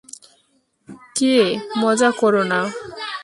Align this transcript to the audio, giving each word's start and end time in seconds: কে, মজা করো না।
কে, 1.15 1.35
মজা 1.77 2.09
করো 2.11 2.43
না। 2.43 2.59